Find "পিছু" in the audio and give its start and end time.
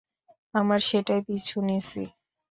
1.27-1.57